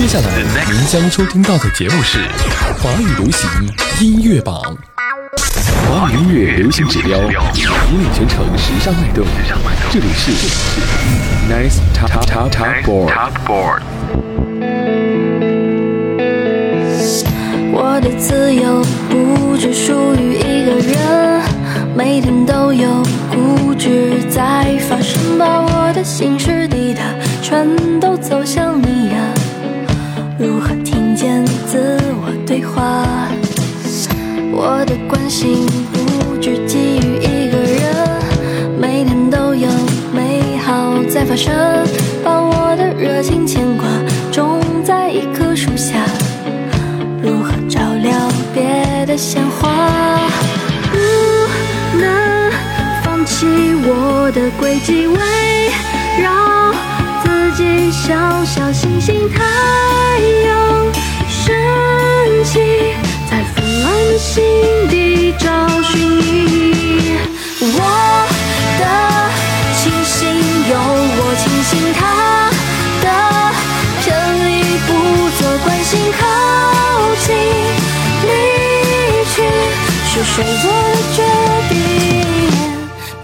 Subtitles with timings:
[0.00, 0.26] 接下来
[0.72, 2.20] 您将收听到的节目是
[2.82, 3.50] 华语流行
[4.00, 4.58] 音乐榜。
[5.86, 9.26] 华语音乐流行指标引领全城时尚脉动。
[9.92, 10.32] 这里是
[11.52, 13.82] Nice Top Top Top Board。
[17.70, 21.42] 我的自由不只属于一个人，
[21.94, 22.88] 每天都有
[23.30, 27.02] 固执在发生，把我的心事滴答，
[27.42, 29.16] 全都走向你呀。
[30.40, 33.28] 如何听见自我对话？
[34.50, 38.18] 我的关心不只基于一个人，
[38.80, 39.68] 每天都有
[40.14, 41.54] 美好在发生，
[42.24, 43.86] 把我的热情牵挂
[44.32, 46.06] 种在一棵树下。
[47.22, 48.10] 如何照料
[48.54, 49.68] 别的鲜花？
[50.90, 52.50] 不能
[53.04, 53.44] 放弃
[53.84, 55.18] 我的轨迹，围
[56.22, 56.30] 绕
[57.90, 59.28] 小小星星。
[59.30, 59.44] 太
[60.46, 60.50] 阳
[61.28, 61.54] 升
[62.44, 62.60] 起，
[63.28, 64.42] 在纷乱的心
[64.88, 65.46] 底找
[65.82, 67.18] 寻你。
[67.60, 67.78] 我
[68.78, 68.82] 的
[69.76, 70.18] 清醒
[70.70, 70.72] 有
[71.16, 72.00] 我清醒，他
[73.02, 73.06] 的
[74.00, 74.06] 偏
[74.46, 74.48] 离
[74.86, 74.88] 不
[75.38, 75.90] 做关心。
[76.18, 76.22] 靠
[77.26, 77.28] 近
[78.22, 78.28] 离
[79.34, 79.36] 去，
[80.06, 81.18] 是谁做的决
[81.68, 81.74] 定？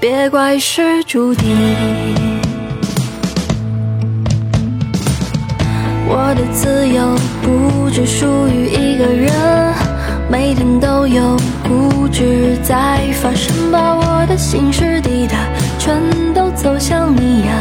[0.00, 2.35] 别怪是注定。
[6.08, 9.32] 我的自由不只属于一个人，
[10.30, 15.36] 每天都有固执在发生，把我的心事滴答，
[15.78, 16.00] 全
[16.32, 17.52] 都走向你呀。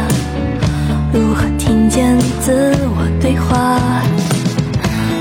[1.12, 3.80] 如何听见自我对话？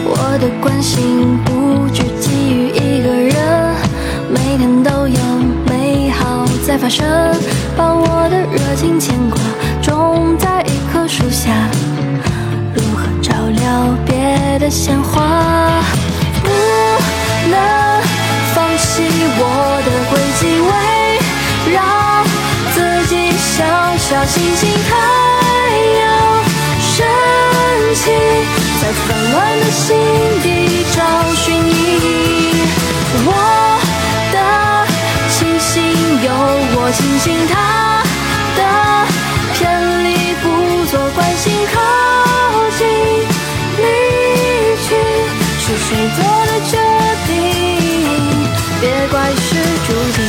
[0.07, 3.35] 我的关心不只基于一个人，
[4.29, 5.19] 每天都有
[5.67, 7.07] 美好在发生，
[7.75, 9.39] 把我的热情牵挂
[9.81, 11.51] 种在一棵树下。
[13.65, 13.71] 告
[14.05, 14.13] 别
[14.59, 15.81] 的鲜花？
[16.43, 16.49] 不
[17.49, 17.57] 能
[18.53, 19.01] 放弃
[19.39, 19.41] 我
[19.83, 20.71] 的轨迹，围
[21.73, 21.77] 绕
[22.75, 22.77] 自
[23.07, 23.65] 己小
[23.97, 24.69] 小星星。
[24.87, 24.93] 太
[25.97, 26.03] 阳
[26.79, 26.93] 升
[27.95, 28.05] 起，
[28.79, 29.97] 在纷乱的心
[30.43, 30.45] 底
[30.95, 31.01] 找
[31.33, 31.71] 寻你。
[33.25, 33.29] 我
[34.31, 34.37] 的
[35.31, 35.73] 清醒
[36.21, 36.29] 有
[36.77, 37.53] 我清醒，他
[45.87, 46.71] 谁做的决
[47.27, 47.31] 定？
[48.81, 49.47] 别怪是
[49.85, 50.19] 注定。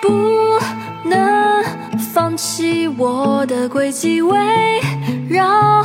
[0.00, 0.06] 不
[1.08, 1.12] 能
[1.98, 4.38] 放弃我的轨迹，围
[5.28, 5.84] 绕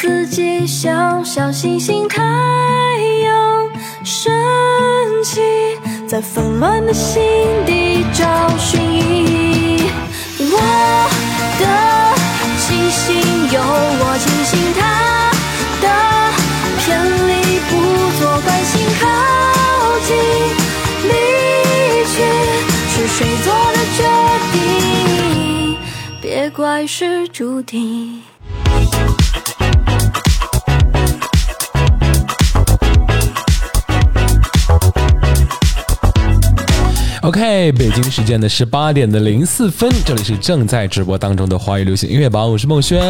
[0.00, 2.08] 自己小小星星。
[2.08, 2.22] 太
[3.22, 3.68] 阳
[4.02, 4.32] 升
[5.22, 5.42] 起，
[6.08, 7.22] 在纷乱的心
[7.66, 8.24] 底找
[8.56, 9.90] 寻意义。
[10.38, 10.56] 我
[11.60, 11.64] 的
[12.56, 13.14] 清醒
[13.52, 14.80] 有我清醒，他
[15.82, 15.86] 的
[16.78, 16.88] 偏
[17.28, 17.70] 离不
[18.18, 18.80] 做关心。
[18.98, 19.04] 靠
[20.06, 20.16] 近
[21.10, 21.12] 离
[22.06, 22.12] 去，
[22.88, 24.00] 是谁做的决
[24.52, 25.76] 定？
[26.22, 28.19] 别怪是注定。
[37.30, 43.00] OK，北京时间的十八点的零四分，这里是正在直播当中的华语流行音乐榜，我是孟轩，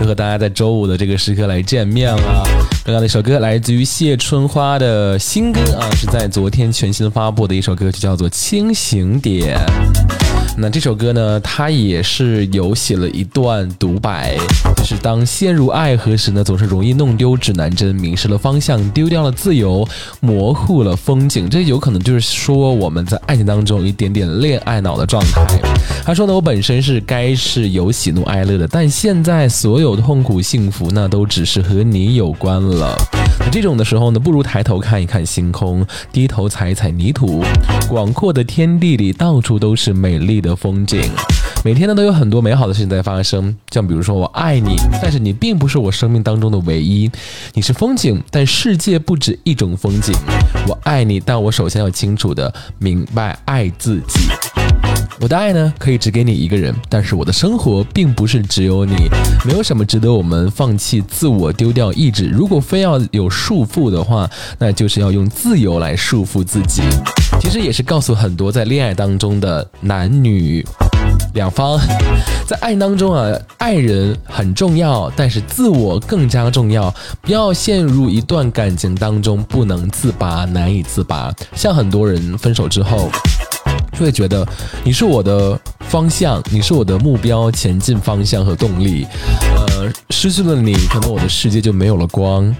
[0.00, 2.42] 又和大家在周五的这个时刻来见面了。
[2.82, 9.58] 刚刚那首歌来自于谢春花的新歌啊，是在昨天全新发布的一首歌就，叫做《清醒点》。
[10.60, 14.36] 那这首歌呢，它也是有写了一段独白，
[14.76, 19.88] 就是当陷入爱河时呢，总是容易弄丢指南针，迷失了方向，丢掉了自由，
[20.18, 21.48] 模糊了风景。
[21.48, 25.46] 这有可能就是说我们在爱情当中有一点点恋爱脑的状态。
[26.04, 32.96] 他说呢，我本身是该是有喜怒哀乐的，但现在所有痛苦幸福呢，都只是和你有关了。
[33.50, 37.42] 这种的时候呢，不如抬头看一看星空，低头踩一踩泥土，
[37.88, 41.00] 广阔的天地里到处都是美丽的风景。
[41.64, 47.10] 每天呢都有很多美好的事情在发生，像比如说我爱你，但是你并不是我生命当中的唯一，
[47.54, 50.14] 你是风景，但世界不止一种风景。
[50.68, 54.57] 我爱你，但我首先要清楚的明白爱自己。
[55.20, 58.94] 我的爱呢，可以只给你一个人，但是我的生活并不是只有你，
[59.44, 62.26] 没有什么值得我们放弃自我、丢掉意志。
[62.26, 66.82] 如果非要有束缚的话，那就是要用自由来束缚自己。
[67.40, 70.64] 其实也是告诉很多在恋爱当中的男女。
[71.34, 71.78] 两方。
[72.46, 76.92] 在爱当中啊，爱人很重要，但是自我更加重要。
[77.20, 81.30] 不要陷入一段感情当中不能自拔，难以自拔。
[81.54, 83.10] 像很多人分手之后，
[83.98, 84.46] 就会觉得
[84.84, 89.04] 你是我的方向，你是我的目标，前进方向和动力。
[89.56, 92.54] 呃，失去了你，可能我的世界就没有了光。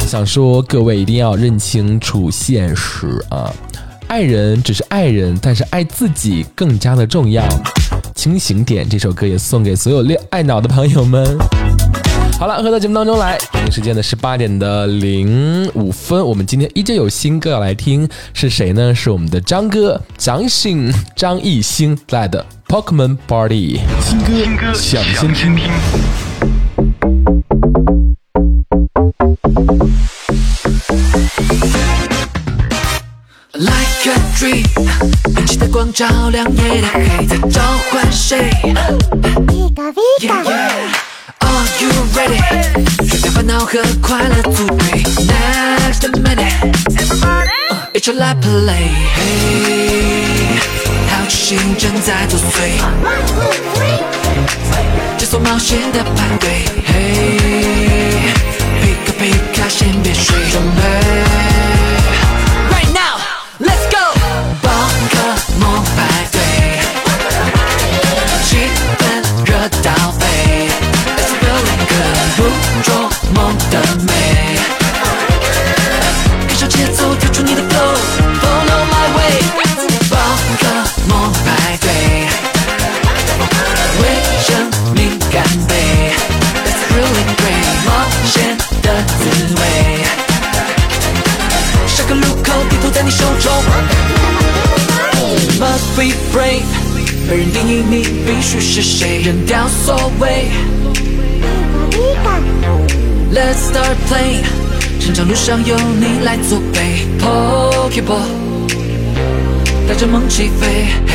[0.00, 3.50] 想说各位一定要认清楚现实啊！
[4.06, 7.42] 爱人只是爱人，但是爱自己更加的重要。
[8.14, 11.38] 清醒点，这首歌也送给所有恋爱脑的朋友们。
[12.38, 18.94] 好了，回到节目当中来，北京时间的十八点的零五分，我们今天依旧有新歌要来听，是谁呢？
[18.94, 25.68] 是我们的张哥张信张艺兴带来的《Pokemon Party》新歌，抢先听。
[33.54, 34.64] Like a dream，
[35.34, 37.60] 燃起的光照亮夜的黑，在召
[37.90, 38.48] 唤谁
[41.58, 42.38] ？Are you ready？
[43.04, 46.54] 甩掉烦恼和快乐组队，Next minute，
[47.92, 48.94] 一起来 play。
[49.16, 49.18] 嘿，
[51.10, 52.78] 好奇心正在作祟，
[55.16, 56.64] 解锁冒险的派对。
[56.86, 56.94] 嘿，
[58.80, 59.20] 皮卡皮
[59.52, 61.77] 卡，先别睡，准备。
[73.70, 74.12] 的美，
[76.46, 79.42] 跟上节奏，跳出你的 flow，Follow my way。
[80.10, 80.16] 宝
[80.60, 80.62] 可
[81.08, 81.46] 梦派
[81.80, 81.88] 对，
[84.00, 84.02] 为
[84.46, 84.48] 生
[84.94, 84.98] 命
[85.30, 85.72] 干杯
[86.64, 87.88] ，Let's feeling great，冒
[88.26, 89.20] 险的滋
[89.54, 89.60] 味。
[91.86, 93.46] 下个路口，地图在你手中。
[95.58, 96.68] Must be brave，
[97.28, 97.94] 被人定义你
[98.24, 100.50] 必须是谁，扔掉所谓。
[103.30, 104.42] Let's start playing，
[105.00, 107.06] 成长路上有你来作陪。
[107.20, 108.24] Pokeball，
[109.86, 111.14] 带着梦起飞，嘿，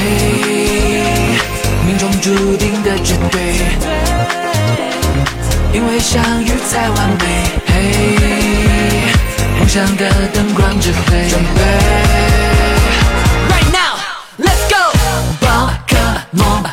[1.88, 3.42] 命中注定的绝对，
[5.74, 7.26] 因为相遇才完美，
[7.66, 7.74] 嘿。
[9.58, 11.28] 梦想的灯光指挥。
[11.30, 11.62] 准备
[13.50, 13.98] ，Right now,
[14.38, 14.76] let's go！
[15.42, 15.96] 宝可
[16.32, 16.64] 梦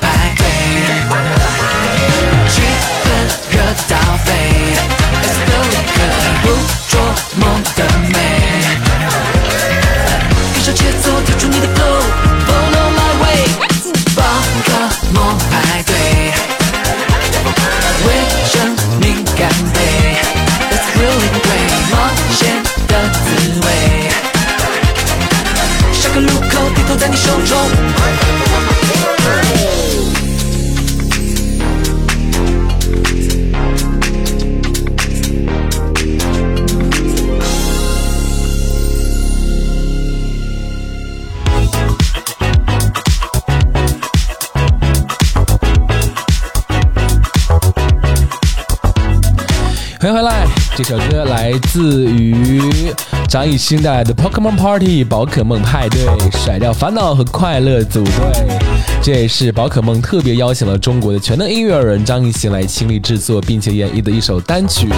[53.31, 58.70] 张艺兴带来的《Pokemon Party》宝可梦派对，甩掉烦恼和快乐组队。
[59.03, 64.89] 这也是宝可梦特别邀请了中国的全能音乐人张艺兴来倾力制作并且演绎的一首单曲。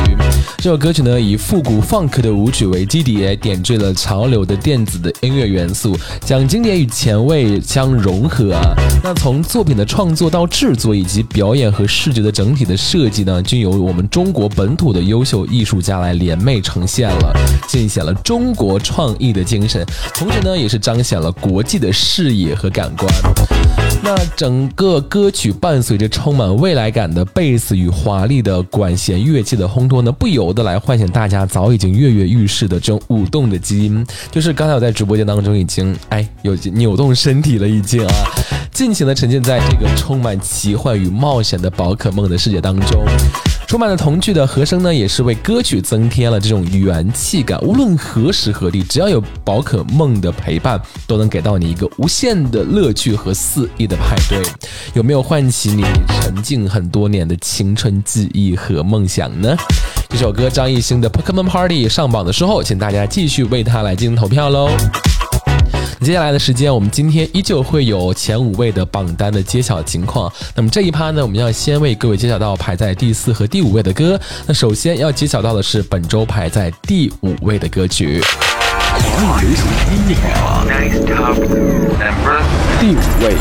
[0.58, 8.74] 这首歌曲呢，以复古 funk 的舞曲为基底，点缀了潮流的电子的音乐元素，将经典与前卫相融合啊。
[9.05, 17.32] 那从作品的创作到制作，以及表演和视觉的整体的设计呢，均由我们中国本土的优秀艺术家来联袂呈现了，
[17.69, 23.08] 尽显了中国创意的精神，同时呢，也是彰显了国际的视野和感官。
[24.05, 34.05] 那整个歌曲伴随着充满未来感的贝斯与华丽的管弦乐器的烘托呢，不由得来唤醒大家早已经跃跃欲试的这种舞动的基因。
[34.31, 38.13] 就是刚才我在直播间当中已经哎有扭动身体了，已经啊，
[38.73, 43.05] 尽情的沉浸在这个充满奇幻与冒险的宝可梦的世界当中。
[43.72, 47.58] 充满了童趣的和声呢，也是为歌曲增添了这种元气感。
[47.62, 54.43] 无论何时何地，只要有宝可梦的陪伴，都能给到你一个无限的乐趣和肆意的派对。
[54.93, 55.82] 有没有唤起你
[56.20, 59.56] 沉静很多年的青春记忆和梦想呢？
[60.10, 64.69] 这首歌张艺兴的《Pokemon Party》上榜的时候，请大家继续为他来进行投票喽。
[66.03, 70.31] 接下来的时间，我们今天依旧会有前五位的榜单的揭晓情况。
[70.55, 74.21] 那么这一趴呢，我们要先为各位揭晓到排在第四和第五位的歌。
[74.44, 78.21] 那首先要揭晓到的是本周排在第五位的歌曲。
[82.81, 83.37] 第五位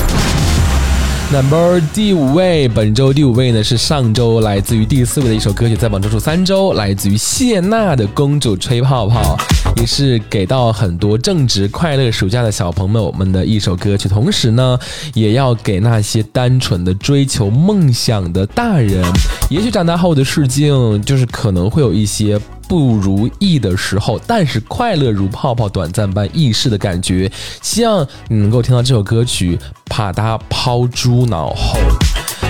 [1.32, 9.36] ，Number 第五位，本周第五位呢是上周来自于第四位的一首歌曲，在榜周数三周，来自于谢娜的《公主吹泡泡》，
[9.78, 14.08] 也是给到很多正值快乐暑假的小朋友们的一首歌曲。
[14.08, 14.78] 同时呢，
[15.14, 19.04] 也要给那些单纯的追求梦想的大人，
[19.50, 22.40] 也许长大后的世境就是可能会有一些。
[22.68, 27.30] 不如意的时候，但是快乐如泡泡，短暂般易逝的感觉。
[27.62, 29.60] 希望你能够听到这首歌曲，
[29.90, 31.78] 把它抛诸脑后。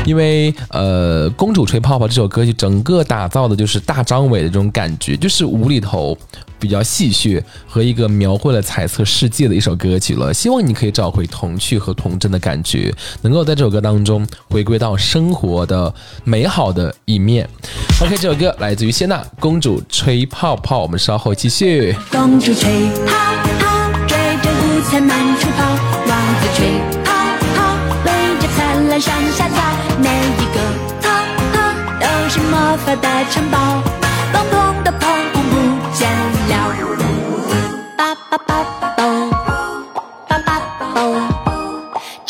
[0.06, 6.16] 因为呃，公主吹泡泡这首歌曲，整个打造的就是大张伟的这种感觉，就是无厘头。
[6.62, 15.92] 比较戏谑和一个描绘了彩色世界的一首歌曲了，希望你可以找回童趣和童真的感觉，能够在这首歌当中回归到生活的
[16.24, 17.50] 美好的一面。
[18.00, 21.96] OK，这首歌来自于谢娜《公主吹泡泡》，我们稍后继续。
[22.12, 23.14] 公主吹泡
[23.60, 25.66] 泡，追着五彩满处跑；
[26.08, 26.68] 王子吹
[27.04, 27.12] 泡
[27.56, 27.76] 泡，
[28.06, 29.58] 围着灿烂上下跳。
[30.00, 30.62] 每一个
[31.02, 31.10] 泡
[31.54, 31.56] 泡
[32.00, 33.58] 都是魔法的城堡，
[34.32, 35.21] 砰砰的砰。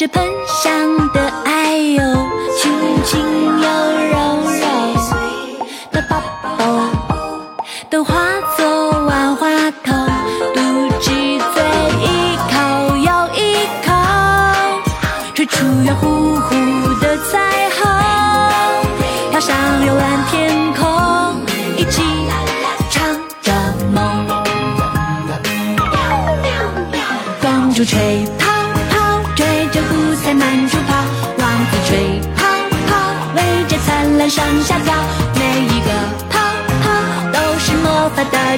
[0.02, 2.02] 这喷香的爱哟，
[2.58, 2.72] 轻
[3.04, 3.70] 轻又
[4.10, 4.18] 柔
[4.50, 4.66] 柔。
[5.92, 6.24] 叭叭
[6.58, 6.90] 嘣，
[7.88, 8.16] 都化
[8.58, 9.46] 作万花
[9.84, 9.94] 筒，
[10.56, 10.60] 不
[11.00, 11.12] 知
[11.54, 11.62] 嘴
[12.02, 13.40] 一口又一
[13.86, 13.94] 口，
[15.36, 16.50] 吹出圆乎乎
[17.00, 17.86] 的彩虹，
[19.30, 19.56] 飘向
[19.86, 20.84] 幽蓝天空，
[21.78, 22.02] 一起。
[27.84, 28.31] 吹泡泡，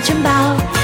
[0.04, 0.83] 城堡，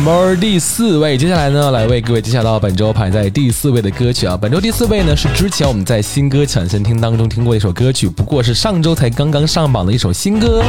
[0.00, 4.34] ，Number 第四位，接下来呢，来为各位介绍到本周排在第四位的歌曲啊。
[4.34, 10.62] 本周第四位呢，是之前我们在新歌抢先听当中听过的一首歌曲，不过是上周才刚刚上榜的一首新歌。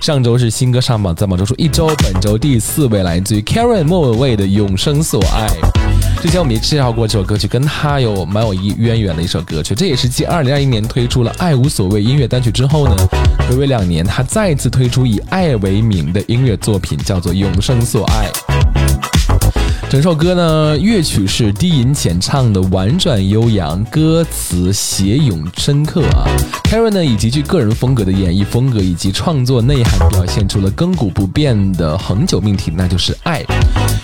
[0.00, 5.48] 上周是新歌上榜，在榜周数一周，本周第四位来自于 Karen 莫文蔚的《永生所爱》。
[6.22, 9.74] 之前我们也介绍过这首歌曲，跟他有蛮有一渊源的一首歌曲。
[9.74, 12.96] 这也是继二零二一年推出了《爱无所谓》音乐单曲之后呢，
[13.48, 18.30] 回违两年，他再次推出以爱为名的音乐作品，叫做《永生所爱》。
[19.96, 26.28] 整首歌呢，乐曲是低吟浅唱的婉转悠扬，歌词写咏深刻啊。
[26.64, 33.42] Karen 呢以极具个人风格的演绎风格以及创作内涵，表现出了亘古不变的恒久命题，那就是爱。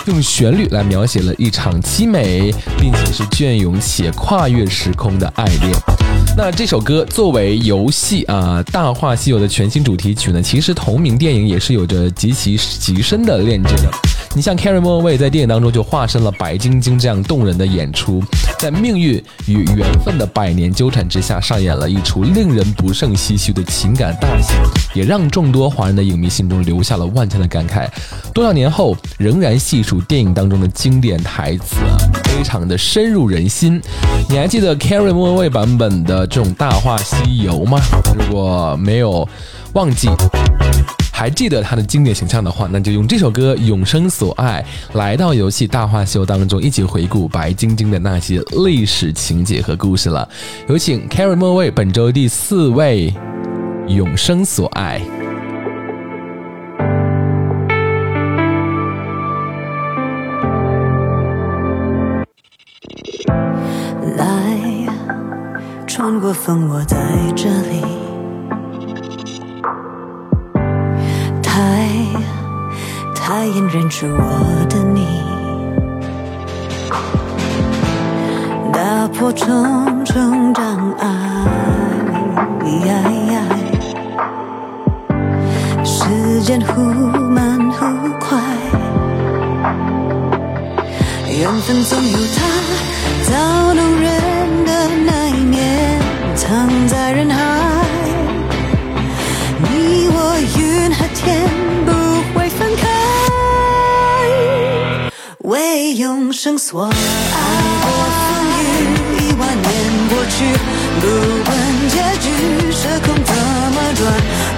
[0.07, 5.75] 用旋律来描写了一场凄美并且是隽永且跨越时空的爱恋。
[6.35, 13.91] 那这首歌作为游戏啊《大话西游》的全新主题曲呢，其实同名电影也是有着极其极深的链接的。
[14.35, 18.23] 你像 Carrie m o w a y 在电影当中就化身了白晶晶这样动人的演出，
[18.59, 24.55] 在命运与缘分的百年纠缠之下，上演了一出令人不胜唏嘘的情感大戏，
[24.95, 27.87] 也让众多华人的影迷心中留下了万千的感慨。
[28.33, 33.79] 多少年后，仍然细数电影当中的经典台词，啊非常的深入人心。
[34.31, 37.79] 你还记得 Carrie m o w a y 版本的这种《大话西游》吗？
[38.19, 39.29] 如果没有
[39.75, 40.09] 忘记。
[41.23, 44.61] 还记得他的经典形象的话，那就用这首歌《永生所爱》
[44.99, 50.29] 来到游戏《大话西游》当中，一起回顾白晶晶的那些历史情节和故事了。
[50.69, 53.15] 有请 Carrie 莫位本周第四位
[53.89, 55.01] 《永生所爱》。
[64.17, 64.27] 来，
[65.87, 66.99] 穿过风，我在
[67.37, 68.02] 这里。
[71.55, 71.87] 海
[73.15, 75.07] 太阳认出我的你，
[78.73, 81.09] 打破重重障碍。
[85.85, 87.85] 时间忽慢忽
[88.19, 88.39] 快，
[91.39, 92.47] 缘分总有它
[93.31, 96.01] 造弄人的那一面，
[96.35, 97.37] 藏在人海。
[99.65, 100.17] 你我
[101.25, 101.49] 天
[101.87, 101.91] 不
[102.39, 102.83] 会分开，
[105.41, 105.83] 为。
[105.93, 106.91] 永生所爱
[107.83, 107.87] 过
[108.17, 108.25] 风
[108.59, 108.65] 雨，
[109.19, 109.69] 一万年
[110.09, 110.35] 过去，
[111.01, 111.51] 不问
[111.91, 112.27] 结局，
[112.73, 114.01] 时空怎么转，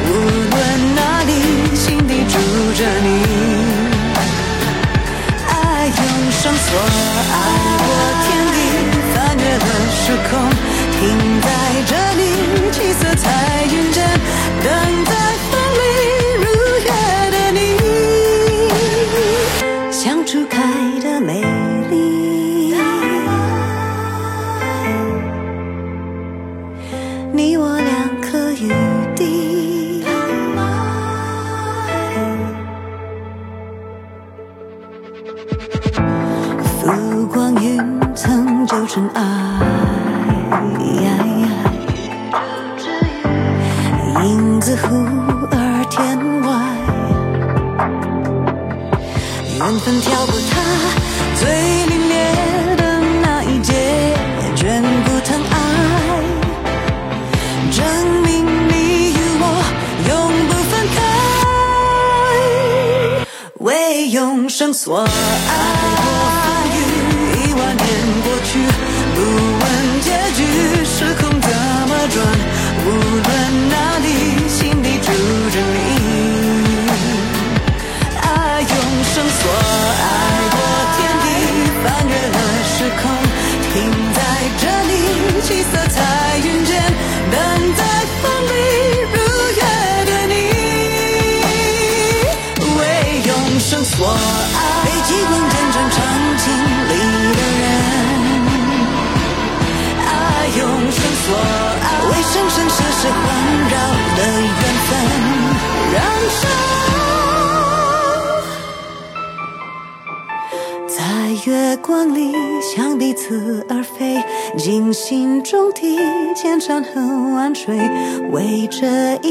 [0.06, 0.08] 无
[0.54, 1.30] 论哪里，
[1.74, 2.32] 心底住
[2.78, 3.06] 着你。
[5.48, 5.52] 爱
[5.86, 5.92] 永
[6.30, 6.66] 生所
[7.32, 7.36] 爱
[7.82, 7.84] 过
[8.22, 8.56] 天地，
[9.12, 10.32] 翻越了时空，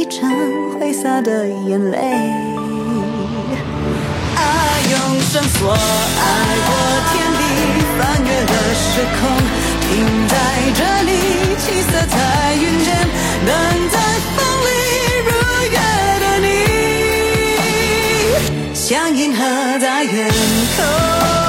[0.04, 0.30] 一场
[0.74, 1.98] 挥洒的眼泪。
[4.36, 4.42] 爱
[4.92, 5.00] 用
[5.32, 6.28] 绳索爱
[6.68, 6.76] 过
[7.08, 7.42] 天地，
[7.98, 8.84] 翻越了时
[9.16, 9.18] 空，
[9.80, 9.88] 停
[10.28, 10.36] 在
[10.76, 11.12] 这里，
[11.58, 12.18] 七色彩
[12.56, 12.94] 云间。
[13.46, 13.52] 等
[13.94, 13.96] 在
[14.36, 14.68] 风里
[15.24, 15.30] 如
[15.72, 15.78] 约
[16.20, 16.46] 的你，
[18.76, 19.40] 像银河
[19.80, 20.30] 在远
[20.76, 21.43] 空。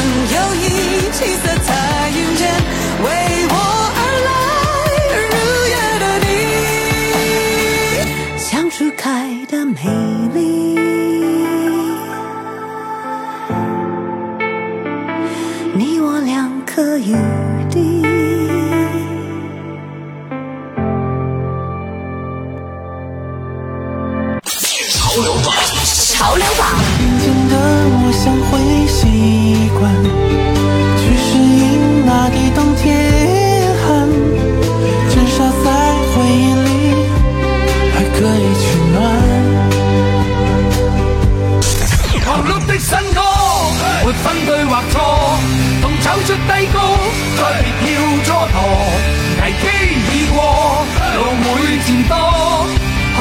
[0.00, 1.36] 曾犹疑，七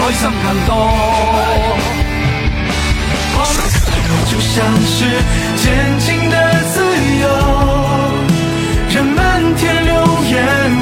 [0.09, 0.73] 开心更多。
[4.25, 5.05] 就像是
[5.55, 6.35] 渐近的
[6.73, 6.81] 自
[7.21, 7.25] 由，
[8.89, 9.93] 任漫天流
[10.31, 10.33] 言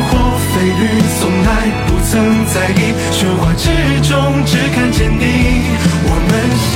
[0.07, 0.09] 或
[0.55, 0.81] 蜚语，
[1.19, 1.49] 从来
[1.87, 3.67] 不曾在意，喧哗之
[4.07, 5.21] 中只看见你。
[6.05, 6.31] 我们
[6.71, 6.75] 相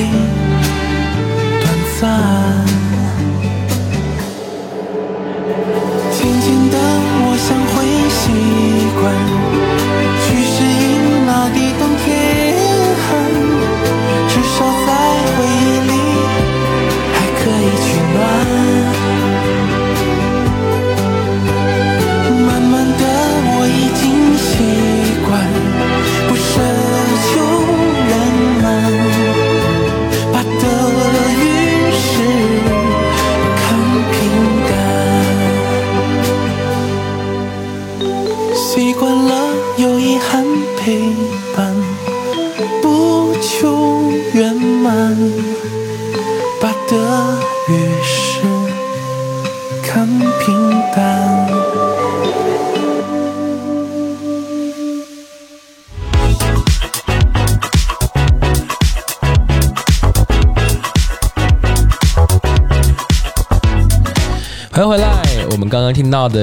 [0.00, 0.39] ti.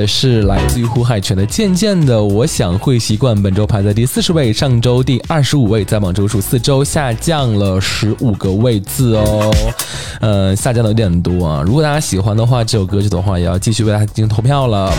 [0.05, 9.51] 是来自于胡海泉的《渐渐的我想会习惯》，本周排在第四十位，上周第二十五位，在榜周数四周下降了十五个位次哦，
[10.19, 11.63] 呃，下降的有点多啊。
[11.65, 14.93] 如果大家喜欢的话，这首歌曲的话，也要继续为大家进行投票了。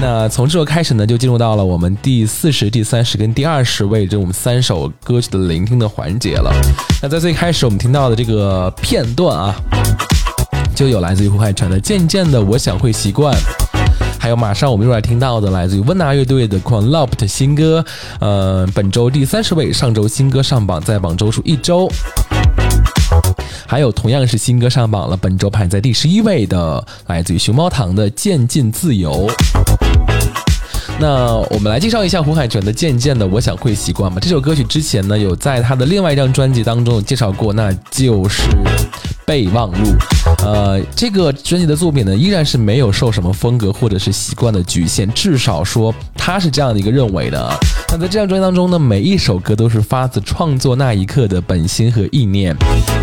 [0.00, 6.52] 那从这首开始呢，就进入到了我们第四十、第三十跟第二十位这我们三首歌曲的聆听的环节了。
[7.02, 9.56] 那在最开始我们听到的这个片段啊。
[10.74, 13.34] 就有来自于胡海泉的《渐渐的我想会习惯》，
[14.18, 17.84] 还有马上我们又来听到的来自于温拿乐队的《狂 Love》的新歌，
[18.20, 21.88] 呃，本周第三十位，上周新歌上榜，在榜周数一周。
[23.66, 29.28] 还有同样是新歌上榜了，本周排在第十一位的，来自于熊猫堂的《渐进自由》。
[31.00, 34.18] 那我们来介绍一下胡海泉的《渐渐的我想会习惯》吧。
[34.20, 38.42] 这首歌曲之前呢有在他的另外一张专辑当中有介绍过，那就是
[39.24, 39.76] 《备忘录》。
[40.44, 47.56] 呃，这个专辑的作品呢依然是没有受什么风格或者是习惯的局限，至少说他是这样的一个认为的啊。
[47.90, 52.56] 那在这张专辑当中呢，每一首歌都是发自创作那一刻的本心和意念，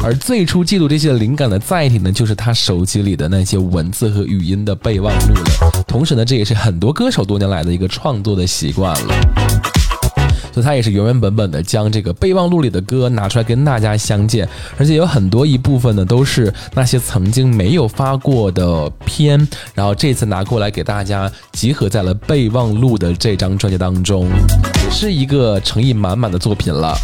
[0.04, 5.75] 而最初记录这些灵感的载体呢，就是他手机里的那些文字和语音的备忘录了。
[5.88, 9.14] 同时呢，这也是很多歌手多年来的一个创作的习惯了。
[10.54, 24.30] 所以他也是原原本本的将这个备忘录里的歌拿出来跟大家相见，而且有很多一部分呢都是那些曾经没有发过的片，然后这次拿过来给大家集合在了备忘录的这张专辑当中，
[24.86, 26.98] 也是一个诚意满满的作品了。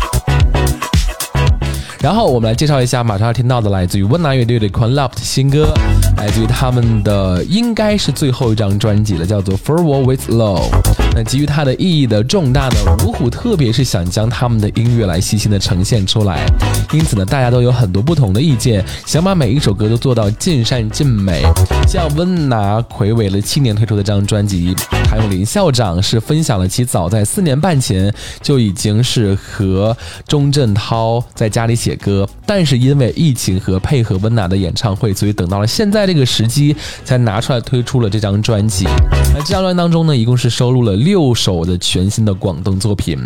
[2.01, 5.71] 然后我们来介绍一下马上要听到的来自于温拿乐队的《Quan Love》的新歌，
[6.17, 10.71] 来自于他们的应该是最后一张专辑了，叫做《For War with Love》。
[11.13, 16.45] 那基于它的意义的重大呢，五虎特别是想将他们的音乐来细心的呈现出来，
[16.93, 21.43] 因此呢，大家都有很多不同的意见，想把每一首歌都做到尽善尽美。
[21.87, 24.73] 像温拿魁违了七年推出的这张专辑，
[25.05, 29.95] 谭咏麟校长是分享了其早在四年半前就已经是和
[30.27, 38.85] 钟镇涛在家里写歌，但是因为疫情和配合温拿的演唱会，所以等到了现在这个时机才拿出来推出了这张专辑。
[39.33, 43.17] 那这张专辑当中呢，一共是收录了六首的全新的广东作品，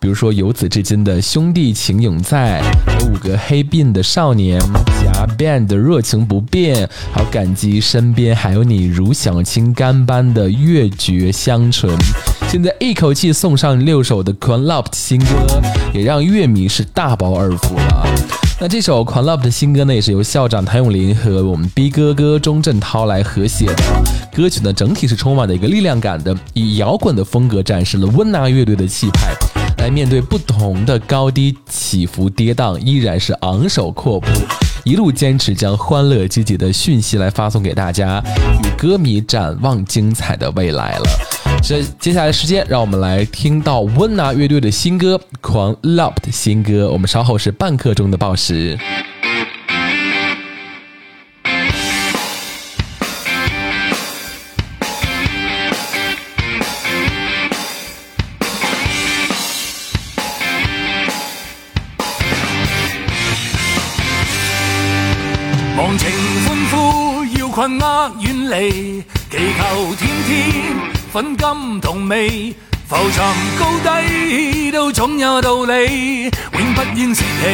[0.00, 11.92] 比如说由此至今的兄弟情永在，还有五个黑鬓的少年，夹 band 的热情不变，还有感激身边还有你如小青干般的月绝香醇。
[12.48, 15.60] 现在一口气送上六首的《Quan Love》新歌，
[15.92, 18.45] 也让乐迷是大饱耳福了。
[18.58, 23.76] 那这首《狂 Love》的新歌呢，也是由校长谭咏麟和我们 B 哥哥钟镇涛来合写的。
[24.34, 29.34] 歌曲呢，整体是充满了一个力量感的，以摇滚的风格展示了温拿乐队的气派。
[29.76, 34.26] 来面对不同的高低起伏跌宕，依然是昂首阔步，
[34.84, 38.22] 一路坚持将欢乐积极的讯息来发送给大家，
[38.64, 41.35] 与歌迷展望精彩的未来了。
[41.62, 46.88] 这接下来时间，让我们来听到温拿乐队的新歌《狂 Love》的新歌。
[46.92, 48.78] 我们稍后是半刻钟的报时。
[65.76, 66.08] 忘情
[66.46, 72.54] 欢呼，要困厄远离，祈求天天粉金同味，
[72.86, 73.24] 浮沉
[73.58, 77.46] 高低都总有道理，永不應泄氣。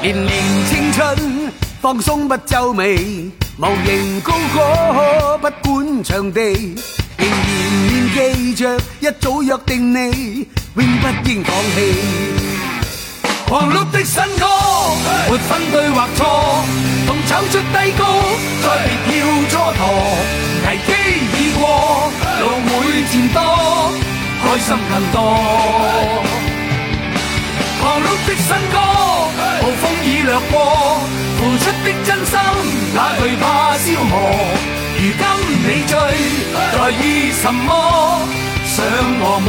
[0.00, 6.40] 年年青春，放鬆不皺眉，无形高歌不管场地，
[7.18, 10.46] 仍然念記着一早約定你，
[10.76, 11.92] 永不應放弃。
[13.48, 14.46] 狂碌的新歌，
[15.28, 16.22] 沒分對或錯，
[17.08, 18.04] 同走出低谷，
[18.62, 20.49] 再别要蹉跎。
[20.66, 20.88] 危機
[21.36, 21.62] 已過，
[22.40, 22.70] 路會
[23.10, 23.38] 漸多，
[24.42, 25.16] 開心更多。
[27.80, 28.76] 狂碌的新歌，
[29.60, 30.54] 暴風已掠過，
[31.38, 32.32] 付出的真心，
[32.94, 33.44] 哪惧怕
[33.78, 34.12] 消磨？
[34.96, 35.22] 如今
[35.64, 35.92] 你醉，
[36.72, 37.68] 在意什麼？
[38.66, 38.76] 想
[39.20, 39.48] 我麼？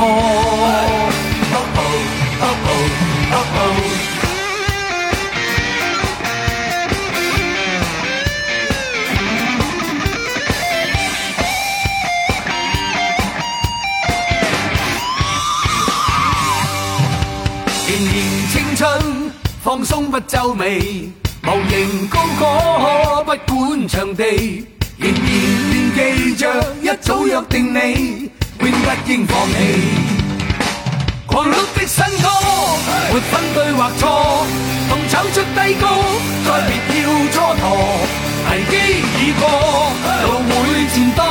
[19.71, 21.09] 放鬆不皺眉，
[21.43, 28.29] 無形高歌不管场地，仍然念記着一早約定你，
[28.59, 29.55] 永不應放棄。
[31.25, 32.27] 狂碌的新歌，
[33.13, 34.01] 沒分對或錯，
[34.89, 35.85] 同走出低谷，
[36.45, 37.63] 再別要蹉跎。
[38.51, 38.75] 危機
[39.23, 39.47] 已過，
[40.25, 40.51] 路會
[40.89, 41.23] 漸多，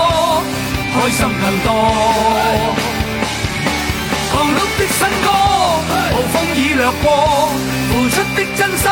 [0.95, 1.69] 開心更多。
[4.41, 5.29] 狂碌的新歌，
[6.13, 7.07] 暴风已掠过，
[7.91, 8.89] 付出的真心，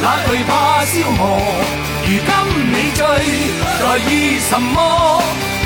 [0.00, 0.50] 哪惧怕
[0.86, 1.20] 消磨？
[2.02, 2.30] 如今
[2.72, 3.04] 你醉，
[3.78, 5.20] 在意什么？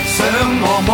[0.04, 0.26] 想
[0.62, 0.90] 我么？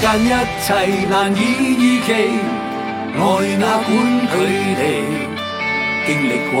[0.00, 0.28] 間一
[0.64, 0.68] 切
[1.08, 1.38] 難以
[1.78, 2.08] 預期，
[3.14, 3.20] 愛
[3.56, 3.88] 哪管
[4.30, 4.34] 距
[4.76, 4.80] 離，
[6.06, 6.56] 經歷過，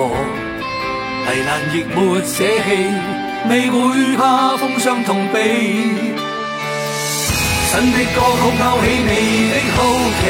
[1.26, 2.68] 危難亦沒捨棄，
[3.48, 3.76] 未會
[4.16, 5.36] 怕風霜痛悲。
[7.68, 9.12] 新的歌曲勾起你
[9.50, 9.78] 的好
[10.20, 10.24] 奇，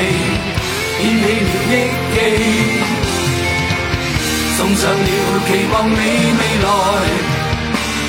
[0.98, 1.74] 掀起了憶
[2.14, 2.18] 記，
[4.56, 4.98] 送上了
[5.46, 5.94] 期望你
[6.38, 6.68] 未來，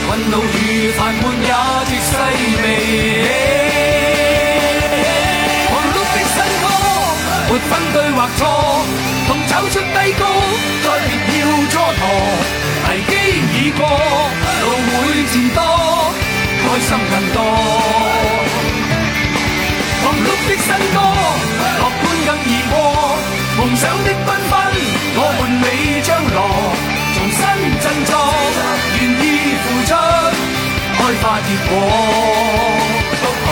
[0.07, 0.59] 困惱與
[0.91, 1.51] 煩悶也
[1.85, 2.13] 極細
[2.63, 3.66] 微。
[7.59, 8.41] 分對或錯，
[9.27, 10.23] 同走出低谷，
[10.83, 12.03] 再别要蹉跎。
[12.89, 13.13] 危機
[13.53, 14.95] 已過，路會
[15.31, 15.59] 漸多，
[16.63, 17.37] 開心更多。
[20.03, 20.97] 忙碌的新歌，
[21.81, 22.75] 樂觀更易過，
[23.57, 24.51] 夢想的繽紛，
[25.15, 25.65] 我伴你
[26.01, 26.39] 將來
[27.15, 27.39] 重新
[27.81, 28.11] 振作，
[28.97, 29.23] 願意
[29.63, 29.91] 付出，
[30.97, 31.71] 開花結果。
[33.19, 33.51] Oh, oh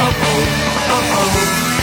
[0.00, 1.73] oh, oh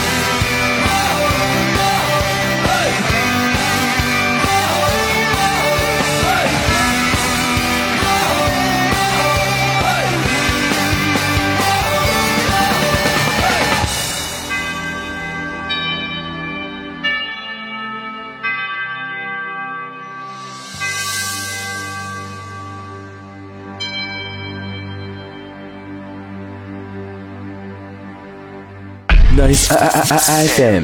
[29.52, 30.84] oh.，Nice I I I I FM，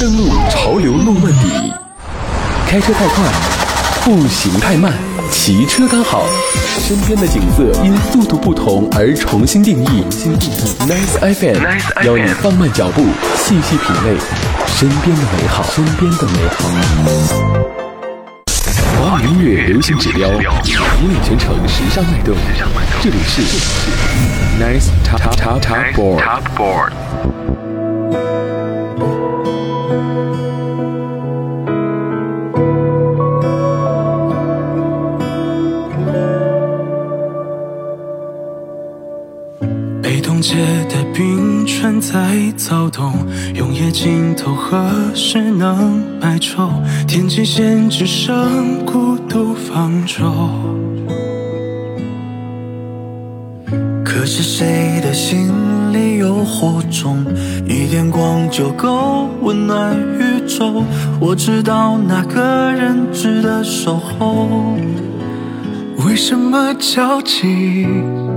[0.00, 1.72] 登录潮流诺曼底，
[2.66, 3.24] 开车太快，
[4.04, 4.92] 步行太慢，
[5.30, 6.26] 骑车刚好，
[6.80, 10.02] 身边的景色因速度不同而重新定义。
[10.80, 11.62] Nice FM，
[12.04, 14.16] 邀你放慢脚步，细细品味
[14.66, 16.68] 身边的美好，身边的美好。
[19.00, 22.34] 华语音乐流行指标，引领全城时尚脉动。
[23.00, 23.42] 这里是
[24.58, 25.94] Nice Top Top Top
[26.56, 26.90] Board。
[41.18, 42.16] 冰川在
[42.56, 43.12] 躁动，
[43.52, 46.70] 永夜尽头何时能白昼？
[47.08, 50.32] 天际线只剩孤独方舟。
[54.04, 55.50] 可是谁的心
[55.92, 57.26] 里有火种？
[57.66, 60.84] 一点光就够温暖宇宙。
[61.18, 64.76] 我知道那个人值得守候。
[66.06, 68.27] 为什么交集靠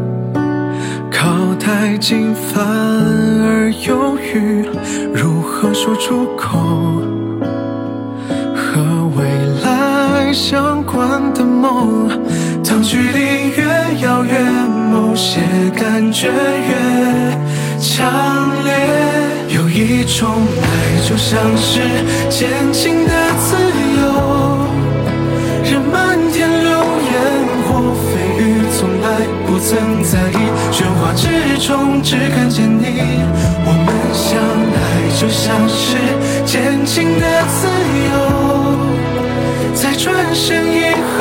[1.63, 4.65] 太近反而犹豫？
[5.13, 6.58] 如何说出口？
[8.56, 8.82] 和
[9.15, 9.24] 未
[9.63, 12.10] 来相关的梦，
[12.67, 13.63] 当距离越
[14.02, 14.43] 遥远，
[14.91, 15.39] 某些
[15.76, 16.74] 感觉越
[17.80, 18.74] 强烈。
[19.50, 20.28] 有一种
[20.63, 21.80] 爱，就像是
[22.28, 23.56] 渐进的自
[24.02, 24.04] 由。
[25.63, 27.13] 任漫天流言
[27.67, 28.41] 或蜚语，
[28.76, 29.06] 从来
[29.45, 30.41] 不曾在意。
[31.01, 32.85] 花之中，只看见你。
[33.65, 34.37] 我们相
[34.77, 34.77] 爱，
[35.19, 35.97] 就像是
[36.45, 37.67] 渐进的自
[38.05, 38.13] 由，
[39.73, 41.19] 在转身以后，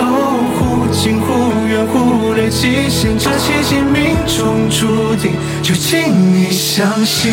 [0.58, 1.26] 忽近忽
[1.66, 7.32] 远，忽略极限，这奇迹命中注定，就请你相信。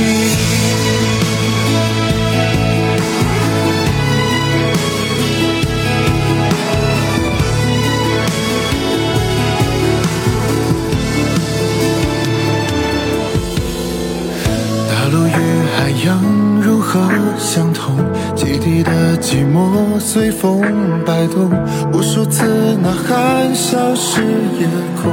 [16.07, 16.17] 将
[16.61, 17.01] 如何
[17.37, 17.97] 相通？
[18.33, 20.61] 基地的寂寞随风
[21.05, 21.51] 摆动，
[21.91, 22.45] 无数次
[22.77, 24.21] 呐喊消失
[24.57, 24.65] 夜
[25.03, 25.11] 空。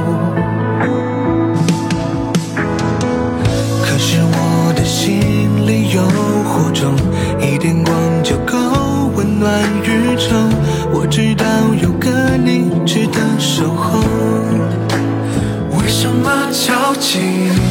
[3.83, 5.19] 可是我的心
[5.67, 6.01] 里有
[6.45, 6.95] 火种，
[7.41, 8.55] 一点光就够
[9.17, 10.29] 温暖宇宙。
[10.93, 11.45] 我知道
[11.81, 13.99] 有个你值得守候。
[15.77, 17.64] 为什么交集靠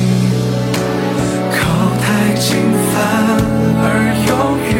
[2.34, 2.56] 太近
[2.92, 2.98] 反
[3.78, 3.86] 而
[4.26, 4.34] 犹
[4.66, 4.74] 豫？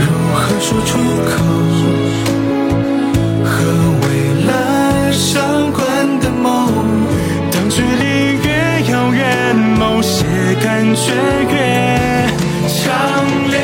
[0.00, 0.96] 如何说出
[1.28, 1.30] 口？
[3.44, 3.52] 和
[4.00, 4.04] 未
[4.48, 4.50] 来
[5.12, 5.78] 相关
[6.20, 6.72] 的梦，
[7.52, 8.48] 当距离越
[8.90, 10.24] 遥远，某些
[10.64, 11.12] 感觉
[11.50, 11.54] 越
[12.66, 12.80] 强
[13.50, 13.60] 烈。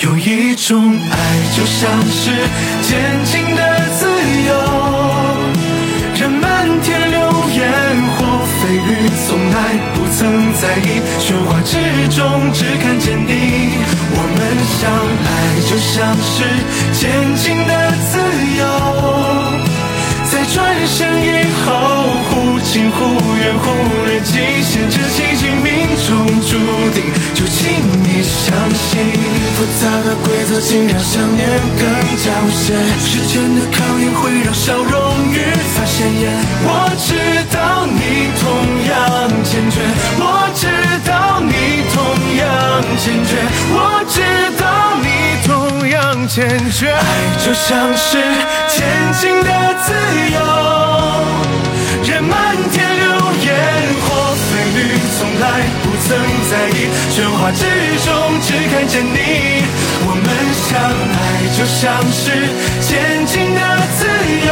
[0.00, 1.16] 有一种爱，
[1.56, 2.30] 就像是
[2.82, 3.73] 渐进的
[8.86, 8.88] 雨，
[9.26, 9.56] 从来
[9.94, 11.00] 不曾在意。
[11.18, 11.72] 喧哗之
[12.14, 13.30] 中，只看见你。
[14.16, 14.40] 我们
[14.78, 14.82] 相
[15.24, 15.28] 爱，
[15.68, 15.92] 就像
[16.32, 16.36] 是
[16.92, 17.00] 前
[17.34, 17.72] 进的
[18.10, 18.12] 自
[18.58, 18.62] 由，
[20.30, 20.54] 在转
[20.86, 21.26] 身以
[21.64, 21.68] 后，
[22.74, 22.98] 忽近忽
[23.36, 23.70] 远，忽
[24.04, 24.32] 略极
[24.64, 26.58] 限，这奇迹命中注
[26.90, 27.70] 定，就请
[28.02, 28.98] 你相信。
[29.54, 31.46] 复杂的规则竟让想念
[31.78, 31.86] 更
[32.18, 34.92] 加无限，时间的考验会让笑容
[35.30, 35.38] 愈
[35.72, 36.34] 发鲜艳。
[36.66, 37.14] 我知
[37.54, 38.42] 道你同
[38.90, 38.92] 样
[39.44, 39.78] 坚决，
[40.18, 40.66] 我知
[41.06, 41.54] 道你
[41.94, 41.96] 同
[42.42, 42.42] 样
[42.98, 43.38] 坚决，
[43.70, 43.78] 我
[44.10, 44.18] 知
[44.58, 45.06] 道你
[45.46, 45.48] 同
[45.88, 45.94] 样
[46.26, 46.90] 坚决。
[46.90, 46.98] 爱
[47.38, 48.18] 就像是
[48.68, 48.82] 前
[49.20, 49.48] 进的
[49.84, 49.94] 自
[50.34, 50.36] 由，
[52.02, 52.43] 任漫天流烟或飞绿，
[55.16, 55.44] 从来
[55.82, 56.08] 不曾
[56.50, 57.62] 在意喧哗之
[58.04, 58.06] 中，
[58.42, 59.16] 只看见你。
[60.06, 60.26] 我们
[60.66, 60.74] 相
[61.14, 61.16] 爱
[61.56, 62.22] 就像是
[62.80, 63.60] 前进的
[63.96, 64.00] 自
[64.46, 64.50] 由，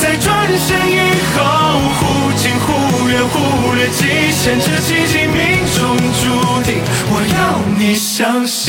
[0.00, 0.26] 在转
[0.58, 0.92] 身以
[1.34, 1.38] 后，
[1.98, 2.00] 忽
[2.36, 2.66] 近忽
[3.08, 3.34] 远，忽
[3.74, 4.00] 略极
[4.32, 5.36] 限，这奇迹命
[5.76, 5.78] 中
[6.20, 6.22] 注
[6.64, 6.68] 定。
[7.08, 7.38] 我要
[7.78, 8.64] 你相信，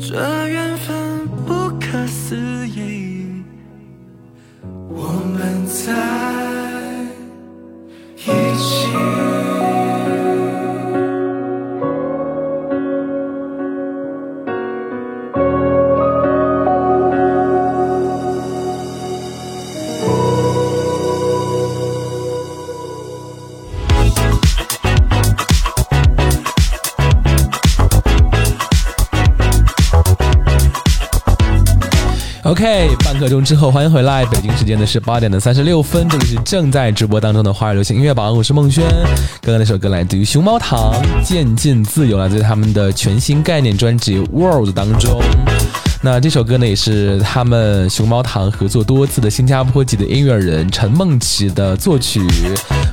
[0.00, 0.14] 这
[0.46, 0.86] 缘分
[1.44, 2.36] 不可思
[2.68, 3.42] 议，
[4.88, 5.02] 我
[5.36, 5.92] 们在
[33.28, 38.84] 钟之后欢迎回来，北京时间的是八点的三十六分，这里是正在直播当中的花儿流行音乐榜，我是孟轩。
[39.42, 45.20] 刚刚那首歌来自于熊猫糖，《渐进自由》，来自他们的全新概念专辑《World》当中。
[46.00, 52.20] 那这首歌呢，也是他们熊猫糖合作多次的新加坡籍的音乐人陈梦琪的作曲，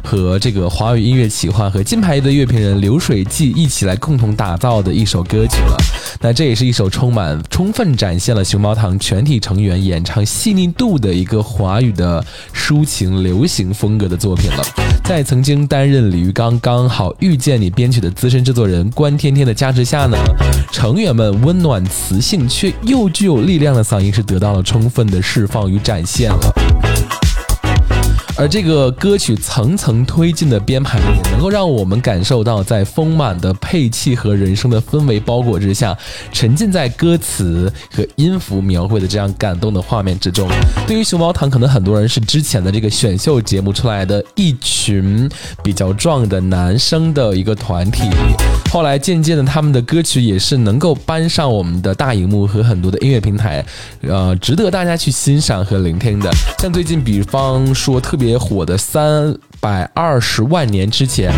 [0.04, 5.78] 和这个华语音乐企划和金牌的乐评人流水记一起来共同打造的一首歌曲了。
[6.20, 12.26] 那这也是一首充满充分展现了熊猫糖全体成员演唱细腻度的一个华语的
[12.56, 14.85] 抒情流行风格的作品了。
[15.08, 20.18] 在曾经担任李玉刚刚好遇见你编曲的资深制作人关天天的加持下呢，
[20.72, 27.25] 成员们温暖磁性却又具有力量的嗓音是得到了充分的释放与展现了。
[28.38, 31.00] 而这个歌曲层层推进的编排，
[31.32, 35.98] 能够让我们感受到，在丰满的配器和人声的氛围包裹之下，
[36.34, 40.50] 沉浸在歌词和音符描绘的这样感动的画面之中。
[40.86, 45.30] 对于熊猫糖，可能很多人是之前的这个选秀节目出来的一群
[45.64, 48.04] 比较壮的男生的一个团体，
[48.70, 53.66] 后来渐渐的，他们的歌曲也是能够搬上我们的大荧幕和很多的音乐平台，
[54.02, 56.30] 呃，值得大家去欣赏和聆听的。
[56.60, 58.25] 像最近，比方说特别。
[58.26, 61.32] 别火的三百二十万年之前，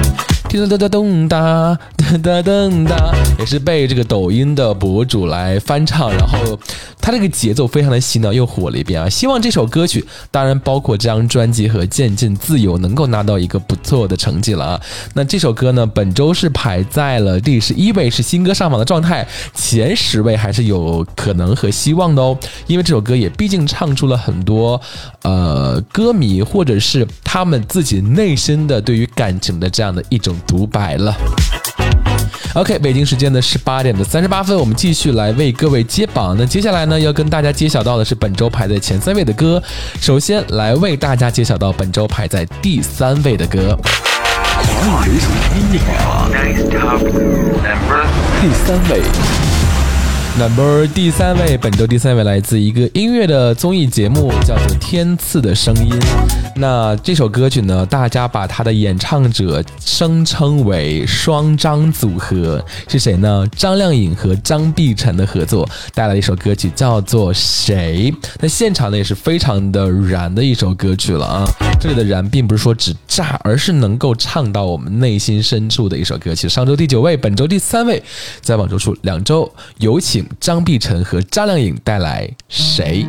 [0.50, 6.58] 叮咚哒哒咚哒哒哒咚哒，也是被这个抖音的博主来翻唱，然后
[7.02, 9.10] 他这个节奏非常的洗脑，又火了一遍啊！
[9.10, 14.82] 希望这首歌曲，当然包括这张专辑和《渐进自由》，能够拿到一个不错的成绩了啊！
[15.14, 22.38] 那这首歌呢，本周是排在了第十一位，是新歌上榜的状态，前十位还是有可能和希望的哦，
[22.68, 24.80] 因为这首歌也毕竟唱出了很多，
[25.24, 30.37] 呃，歌迷或者是他们自己内心的对于感情的这样的一种。
[30.46, 31.16] 独白了。
[32.54, 36.36] OK，北京时间的十八点的三十八分，我们继续来为各位揭榜。
[36.38, 39.62] 那接下来呢，要跟大家揭晓到的是本周排在前三位的歌。
[40.02, 43.78] 首先来为大家揭晓到本周排在第三位的歌。
[44.82, 46.32] 华语流行音乐榜
[48.42, 49.02] 第三位。
[50.40, 55.92] Number 第三位，本周第三位来自一个音乐的综艺节目，叫做《天赐的声音》。
[56.60, 63.48] 那这首歌曲呢，大家把它的演唱者声称为双张组合，是谁呢？
[63.56, 68.12] 张靓颖和张碧晨的合作带来一首歌曲，叫做《谁》。
[68.40, 71.46] 那现场呢也是非常的燃的一首歌曲了啊！
[71.80, 76.50] 这里的燃并不是说只炸，而是能够唱到我们内心深处的一首歌曲。
[76.50, 78.02] 上周第九位，本周第三位，
[78.42, 80.28] 在往周处两周，有请。
[80.40, 83.06] 张碧晨和张靓颖带来《谁》。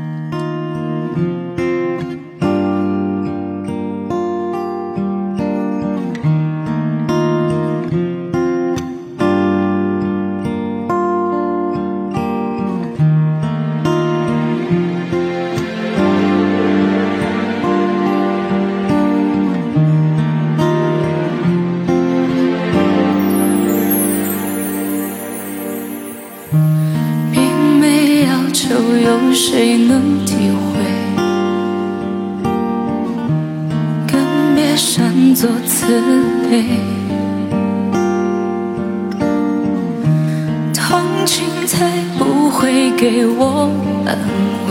[26.51, 27.41] 并
[27.79, 30.81] 没要求有谁能体会，
[34.07, 34.15] 更
[34.55, 35.87] 别擅作慈
[36.51, 36.65] 悲。
[40.75, 41.87] 同情才
[42.19, 43.71] 不会给我
[44.07, 44.17] 安
[44.69, 44.71] 慰，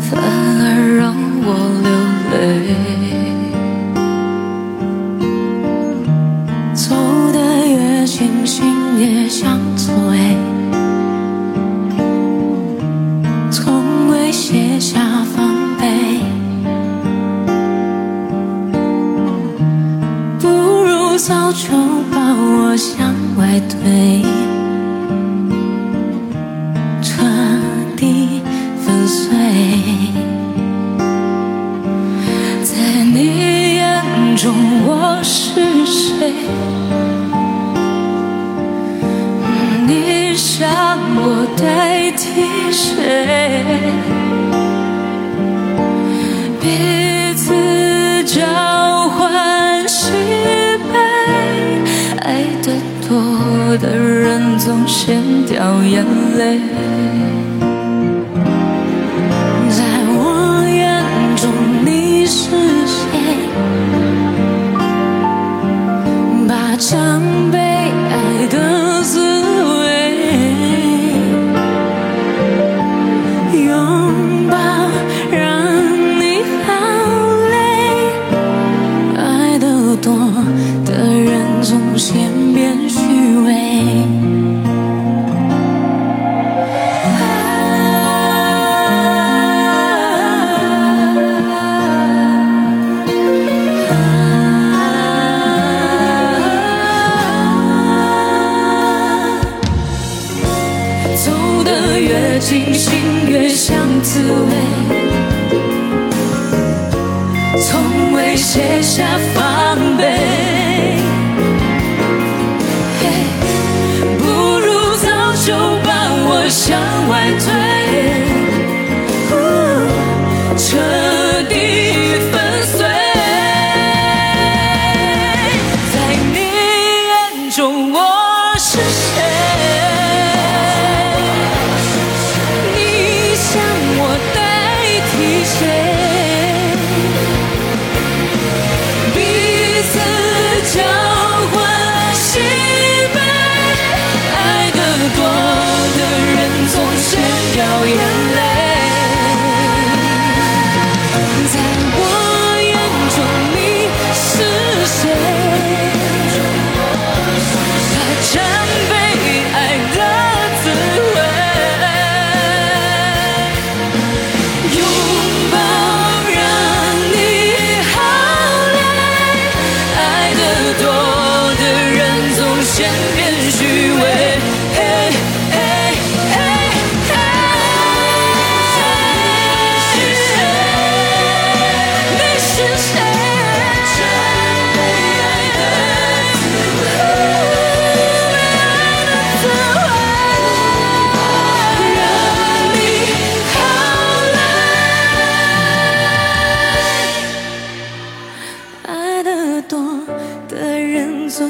[0.00, 0.20] 反
[0.60, 1.46] 而让我
[1.84, 1.97] 流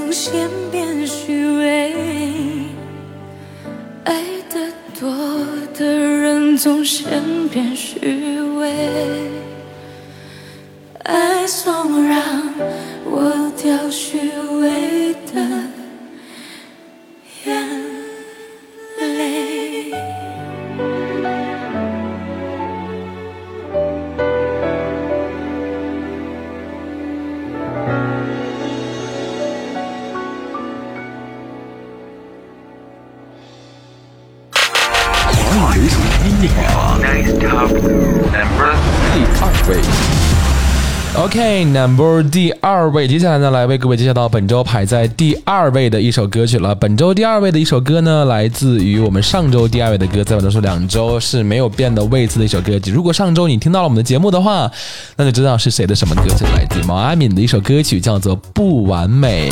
[0.09, 1.93] 从先变虚伪，
[4.05, 4.15] 爱
[4.49, 5.15] 得多
[5.75, 8.73] 的人总先变虚伪。
[11.03, 12.23] 爱总让
[13.05, 14.19] 我掉虚
[14.63, 15.68] 伪的
[41.65, 46.75] number、第二位，接下来呢，来为各位介绍到本周排在第二位的一首歌曲了。
[46.75, 52.91] 本周第二位的一首歌呢，来自于我们上周第二位的歌，在本周说两周是没有变的位置的一首歌曲。
[52.91, 54.71] 如果上周你听到了我们的节目的话，
[55.17, 59.49] 那就知道是谁的什么歌曲，来自毛阿敏的一首歌曲，叫做《不完美》。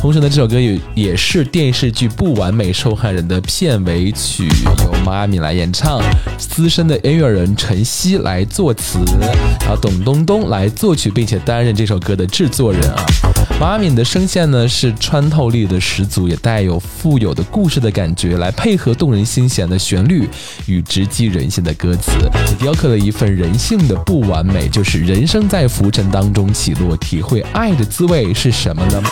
[0.00, 6.00] 同时呢，这首歌也也是电视剧《不完美受害人》的片尾曲，由毛阿敏来演唱，
[6.38, 8.98] 资深的音乐人陈曦来作词，
[9.60, 13.04] 然后董冬冬来作曲，并且担任这首歌的制作人啊。
[13.60, 20.26] 毛阿敏的声线呢是穿透力的十足，也带有富有的故事的感觉，来配合动人心弦的旋律
[20.64, 22.12] 与直击人心的歌词，
[22.58, 29.02] 雕刻了一份人性的不完美，就是人生在浮沉当中起落，体会爱的滋味是什么呢？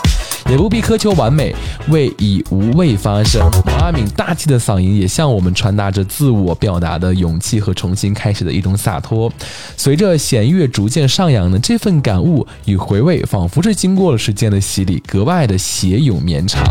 [0.48, 1.54] 也不必苛求完美，
[1.90, 3.42] 为以无畏发声。
[3.66, 9.30] 毛阿敏大气的嗓音也向我们传达着自我表达的勇气和重新开始的一种洒脱。
[9.76, 16.62] 随着弦乐逐渐上扬呢，这份感悟与回味，仿佛是经过了时间的洗礼，格外的写咏绵长。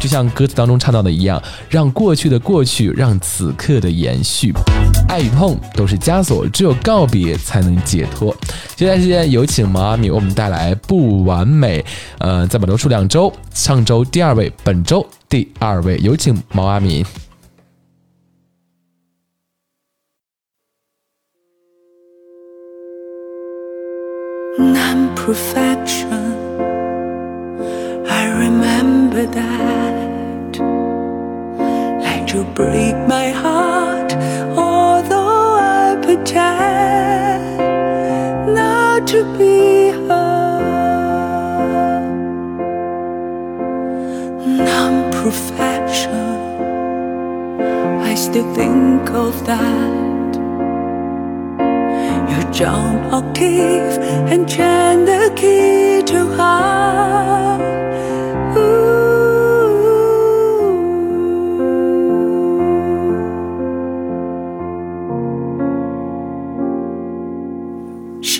[0.00, 4.52] 就像歌词当中唱到的一样，让过去的过去，让此刻的延续。
[5.08, 8.36] 爱与痛都是枷锁，只有告别才能解脱。
[8.76, 11.80] 接下来时间有请毛阿敏为我们带来《不完美》。
[12.18, 17.02] 呃，在本周数两周，上周第二位，本周第二位，有请毛阿敏。
[24.58, 26.33] non-perfection.
[29.24, 30.58] That.
[32.04, 34.12] Like you break my heart,
[34.56, 37.56] although I pretend
[38.54, 40.30] not to be her.
[44.46, 46.26] Non-perfection.
[48.02, 50.36] I still think of that.
[52.30, 53.98] You jump octave
[54.30, 57.93] and chant the key to high.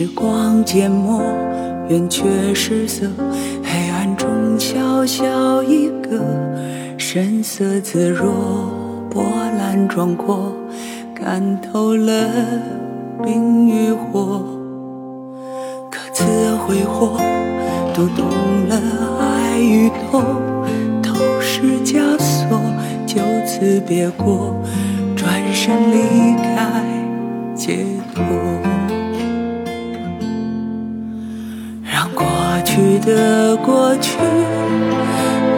[0.05, 1.23] 时光缄默，
[1.89, 3.07] 圆缺失色，
[3.63, 4.29] 黑暗中
[4.59, 6.23] 小小一个，
[6.99, 8.29] 神色自若，
[9.09, 10.53] 波澜壮阔，
[11.15, 12.13] 看透了。
[13.25, 14.43] 冰与火，
[15.91, 16.23] 各自
[16.67, 17.19] 挥霍，
[17.95, 18.27] 读懂
[18.69, 18.77] 了
[19.23, 20.23] 爱与痛，
[21.03, 22.61] 都是枷锁，
[23.07, 24.55] 就此别过，
[25.17, 26.83] 转身离开，
[27.55, 28.74] 解脱。
[32.55, 34.17] 过去的过去，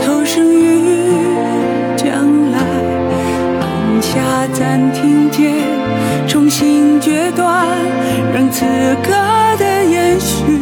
[0.03, 0.97] 投生于
[1.95, 2.59] 将来，
[3.61, 4.19] 按下
[4.55, 5.53] 暂停键。
[6.27, 7.67] 重新决断，
[8.35, 8.65] 让此
[9.03, 9.13] 刻
[9.59, 10.59] 的延续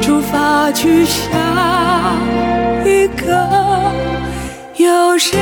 [0.00, 1.28] 出发去下
[2.82, 3.46] 一个。
[4.74, 5.38] 有谁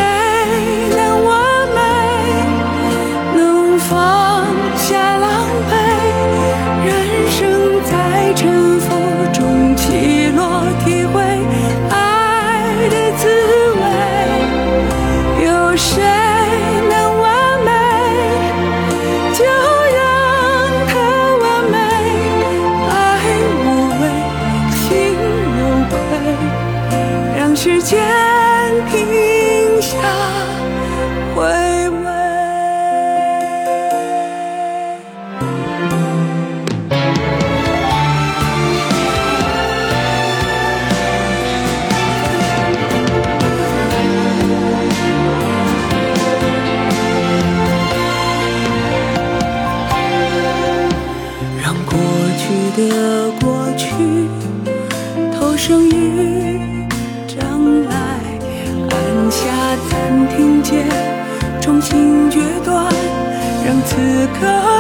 [64.39, 64.76] 此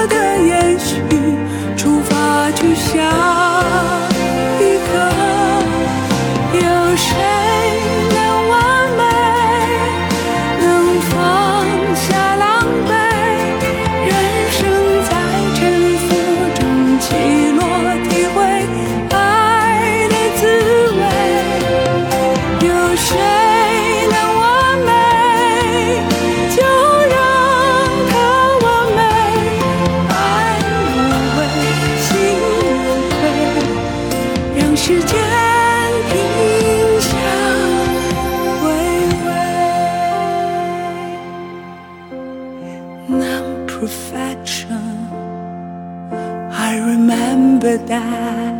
[43.86, 48.54] ，non-perfection。I remember that.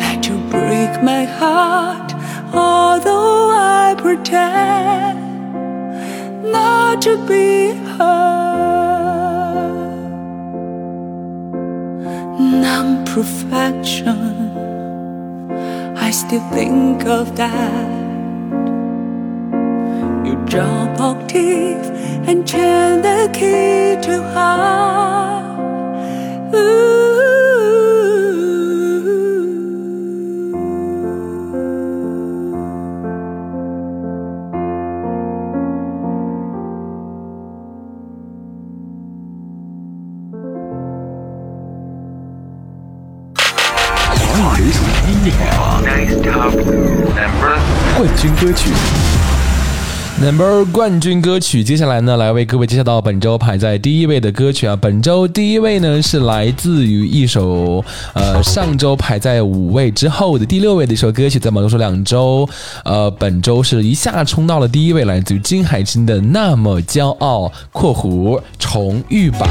[0.00, 2.14] Like to break my heart,
[2.54, 5.18] although I pretend
[6.50, 8.08] not to be her.
[12.38, 14.38] Non-perfection.
[15.96, 17.98] I still think of that.
[20.26, 21.77] You jump octave
[22.28, 25.56] and chant the key too high.
[26.54, 26.88] Ooh.
[44.40, 45.82] 华语流行音乐榜
[47.96, 48.70] 冠军歌曲，
[50.20, 54.74] Number 冠军歌曲，接下来呢，来为各位介绍到本周排在第一位的歌曲啊。
[54.74, 62.48] 本周第一位呢是来自于一首呃上周排在五位之后的第六位的一首歌曲，在网络说两周，
[62.84, 69.48] 呃本周是一下冲到了第一位，来自于金海心的《那么骄傲》（括弧重遇版）。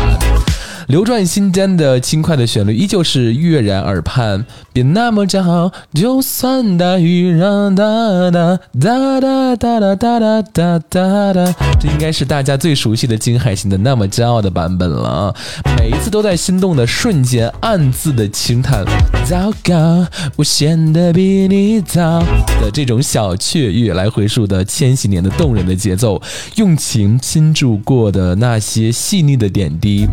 [0.88, 7.84] 流转心间的轻快的旋律依旧是跃然耳畔，别那么骄傲，就算大雨让哒
[8.32, 15.36] 哒哒哒哒哒哒哒哒哒，这应该是大家最熟悉的金海心的那么骄傲的版本了。
[15.78, 18.86] 每一次都在心动的瞬间暗自的轻叹，
[19.26, 20.08] 糟糕，
[20.38, 22.22] 我显得比你早
[22.62, 26.22] 的这种小雀跃来回溯的千禧年的动人的节奏，
[26.56, 30.08] 用情倾注过的那些细腻的点滴。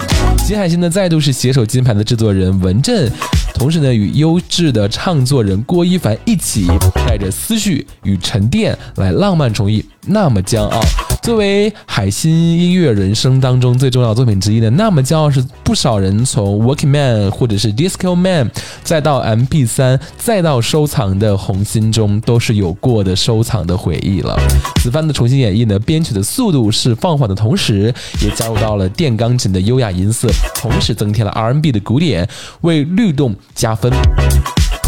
[0.45, 3.13] 金海耐心的，再度是携手金牌的制作人文振，
[3.53, 6.67] 同时呢，与优质的唱作人郭一凡一起，
[7.07, 9.85] 带着思绪与沉淀来浪漫重绎。
[10.07, 10.81] 那么骄傲，
[11.25, 18.51] 作为海心音乐人生当中最重要作品之一的《那么骄傲》，是不少人从 Working Man 或者是 Disco Man，
[18.83, 24.39] 再到 MP 三，再到收藏的红心中，都是有过的收藏的回忆了。
[24.83, 32.29] 此番的重新演绎呢，编曲的速度是放缓的同时，也加入到了电钢琴的优雅音色，同时增添了 R&B 的鼓点，
[32.61, 33.91] 为律动加分。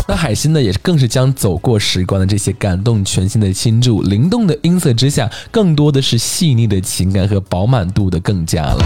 [0.08, 8.78] 那海心呢，也是更是将走过时光的这些感动全新的倾注，灵动的音色之下，更多的是细腻的情感和饱满度的更加了。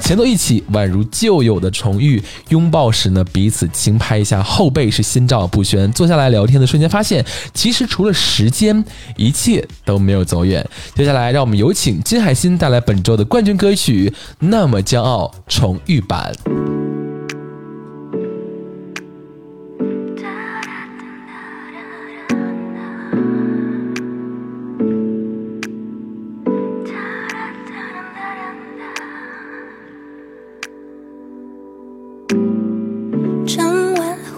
[0.00, 5.90] 前奏一起，宛如旧友的重遇，拥抱时呢，彼此轻拍一下后背，是心照不宣。
[5.92, 8.84] 坐下来聊天的瞬间，发现其实除了时间，
[9.16, 10.64] 一切都没有走远。
[10.94, 14.08] 接下来，让我们有请金海心带来本周的冠军歌曲
[14.38, 16.32] 《那么骄傲》重遇版。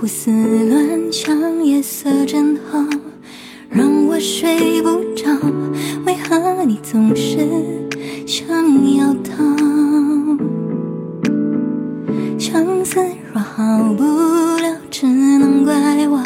[0.01, 2.83] 胡思乱想，夜色真好，
[3.69, 5.29] 让我睡不着。
[6.07, 7.47] 为何你总是
[8.27, 8.49] 想
[8.97, 9.45] 要逃？
[12.39, 12.99] 相思
[13.35, 14.03] 若好不
[14.63, 15.75] 了，只能怪
[16.09, 16.23] 我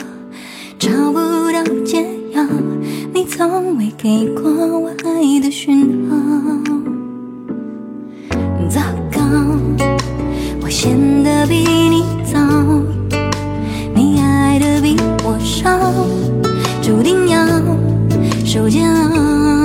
[0.78, 1.18] 找不
[1.50, 2.46] 到解药。
[3.12, 4.44] 你从未给过
[4.78, 6.16] 我爱的讯号。
[8.70, 9.20] 糟糕。
[10.62, 12.23] 我显得比你早，你
[16.82, 17.46] 注定要
[18.44, 19.63] 受煎熬。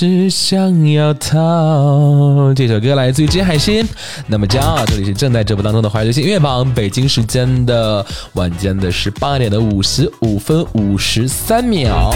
[0.00, 2.54] 是想要逃？
[2.54, 3.86] 这首歌来自于金海心。
[4.28, 12.10] 那么骄傲，这里是正在直播当中的怀旧音乐榜，北京时间的晚间的十八点的五十五分五十三秒。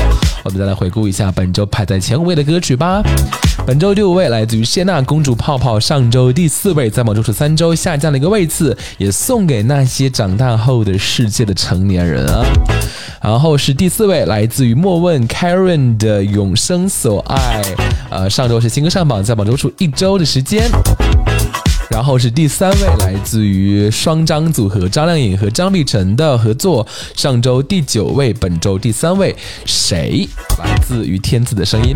[0.45, 3.03] 我们再来回顾一下本周排在前五位的歌曲吧。
[3.67, 12.45] 本周第五位来自于谢娜公主泡泡，上周第四位，在榜中数三周下降了一个位次，也送给那些长大后的世界的成年人啊。
[13.23, 17.63] 然后是第四位，来自于莫问 Karen 的《永生所爱》，
[18.11, 20.71] 呃，上周是新歌上榜，在榜中数一周的时间。
[21.95, 26.85] 然后是第三位，来自于双张组合张靓颖和张碧晨的合作，
[27.15, 29.33] 上周第九位，本周第三位，
[29.65, 30.29] 谁？
[30.59, 31.95] 来自于天赐的声音。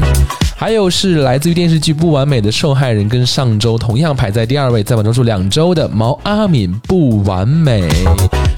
[0.57, 7.83] 还有是来自于电视剧《不完美的受害人》，跟上周同样排在第二位，在榜中数两周的毛阿敏《不完美》，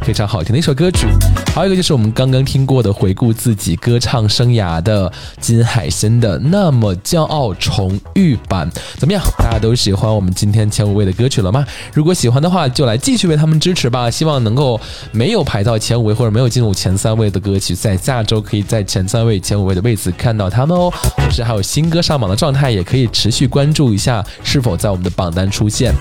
[0.03, 1.07] 非常好听的一首歌曲。
[1.53, 9.21] 还有一个就是我们刚刚听过的回顾自己歌唱生涯的金海心的《那么骄傲》重遇版，怎么样？
[9.39, 11.67] 大家都喜欢我们今天前五位的歌曲了吗？
[11.93, 14.09] 如果喜欢的话，就来继续为他们支持吧。
[14.09, 14.81] 希望能够
[15.11, 20.91] 没有排到前五位或者没有进入前三位的歌曲，在下周可以在前三位、前五位的位置看到他们哦。
[21.19, 25.93] 同时还有新歌上榜的状态，也可以持续关注一下是否在我们的榜单出现。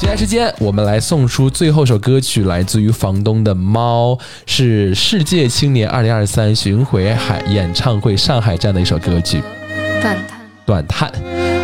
[0.00, 4.16] 接下来时间，我们来送出最后一首歌曲，来自于房东的猫，
[4.46, 9.42] 是世界青年二零二三巡回海演唱会上海站的一首歌曲。
[10.02, 10.38] 短叹。
[10.66, 11.10] 短叹，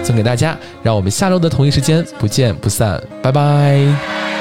[0.03, 0.57] 送给大家。
[0.83, 4.34] 让我们下周的同一时间不见不散，拜拜。